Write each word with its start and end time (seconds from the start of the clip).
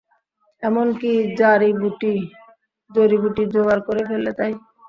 এমন 0.63 0.87
কী 0.99 1.11
জড়িবুটি 2.91 3.43
জোগাড় 3.53 3.81
করে 3.87 4.01
ফেললে 4.09 4.31
ভাই? 4.37 4.51